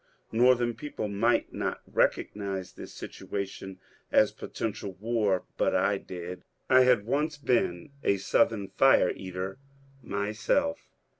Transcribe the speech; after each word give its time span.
Northern 0.31 0.73
people 0.73 1.07
might 1.07 1.53
not 1.53 1.81
recognize 1.85 2.73
this 2.73 2.91
situa 2.99 3.47
tion 3.47 3.79
as 4.11 4.31
potential 4.31 4.93
war, 4.93 5.43
but 5.57 5.75
I 5.75 5.99
did. 5.99 6.43
I 6.71 6.81
had 6.81 7.05
once 7.05 7.37
been 7.37 7.91
a 8.03 8.17
Southern" 8.17 8.67
firewater" 8.79 9.59
myself. 10.01 10.89